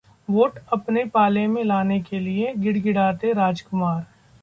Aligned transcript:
vote 0.29 0.57
अपने 0.73 1.03
पाले 1.09 1.45
में 1.47 1.63
लाने 1.63 1.99
के 2.01 2.19
लिए 2.19 2.53
गिड़गिड़ाते 2.55 3.33
राजकुमार 3.33 4.05